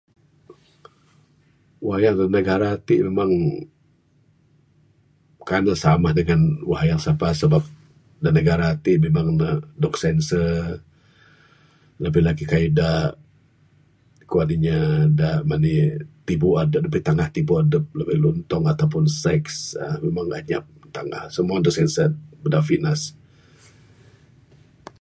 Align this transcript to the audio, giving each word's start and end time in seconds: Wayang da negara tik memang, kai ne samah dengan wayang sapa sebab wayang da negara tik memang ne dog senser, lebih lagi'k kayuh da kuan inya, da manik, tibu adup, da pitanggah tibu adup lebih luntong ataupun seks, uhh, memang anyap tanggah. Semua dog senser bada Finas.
Wayang 1.87 2.17
da 2.19 2.25
negara 2.37 2.69
tik 2.87 2.99
memang, 3.07 3.31
kai 5.47 5.61
ne 5.65 5.73
samah 5.83 6.11
dengan 6.19 6.41
wayang 6.71 7.01
sapa 7.05 7.27
sebab 7.41 7.63
wayang 7.67 8.21
da 8.23 8.29
negara 8.37 8.67
tik 8.83 8.97
memang 9.05 9.27
ne 9.39 9.49
dog 9.81 9.95
senser, 10.03 10.53
lebih 12.03 12.21
lagi'k 12.27 12.49
kayuh 12.53 12.73
da 12.79 12.91
kuan 14.29 14.49
inya, 14.55 14.79
da 15.19 15.29
manik, 15.49 15.89
tibu 16.27 16.47
adup, 16.61 16.79
da 16.83 16.89
pitanggah 16.95 17.29
tibu 17.35 17.53
adup 17.61 17.85
lebih 17.99 18.17
luntong 18.23 18.65
ataupun 18.73 19.03
seks, 19.23 19.53
uhh, 19.83 19.97
memang 20.05 20.27
anyap 20.39 20.63
tanggah. 20.95 21.23
Semua 21.35 21.63
dog 21.65 21.75
senser 21.77 22.09
bada 22.43 22.59
Finas. 22.69 23.01